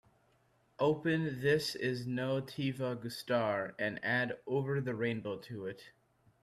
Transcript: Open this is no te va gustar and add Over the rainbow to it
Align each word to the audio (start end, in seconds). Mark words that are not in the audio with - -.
Open 0.79 1.41
this 1.41 1.75
is 1.75 2.07
no 2.07 2.39
te 2.41 2.71
va 2.71 2.95
gustar 2.95 3.75
and 3.77 4.03
add 4.03 4.39
Over 4.47 4.81
the 4.81 4.95
rainbow 4.95 5.37
to 5.37 5.67
it 5.67 5.91